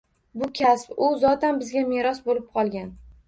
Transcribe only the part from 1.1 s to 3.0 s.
zotdan bizga meros bo‘lib qolgan